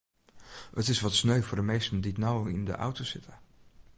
[0.79, 3.33] It is wat sneu foar de minsken dy't no yn de auto sitte.